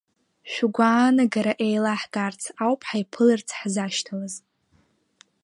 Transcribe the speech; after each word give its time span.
Шәгәаанагара 0.51 1.53
еилаҳкаарц 1.65 2.41
ауп 2.63 2.81
ҳаиԥыларц 2.87 3.47
ҳзашьҭалаз. 3.59 4.33